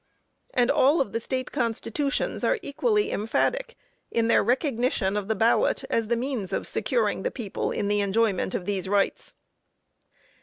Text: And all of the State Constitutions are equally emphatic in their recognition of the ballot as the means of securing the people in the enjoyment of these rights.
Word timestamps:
And 0.55 0.71
all 0.71 0.99
of 0.99 1.11
the 1.11 1.19
State 1.19 1.51
Constitutions 1.51 2.43
are 2.43 2.57
equally 2.63 3.11
emphatic 3.11 3.75
in 4.09 4.29
their 4.29 4.43
recognition 4.43 5.15
of 5.15 5.27
the 5.27 5.35
ballot 5.35 5.83
as 5.91 6.07
the 6.07 6.15
means 6.15 6.51
of 6.51 6.65
securing 6.65 7.21
the 7.21 7.29
people 7.29 7.69
in 7.69 7.87
the 7.87 8.01
enjoyment 8.01 8.55
of 8.55 8.65
these 8.65 8.89
rights. 8.89 9.35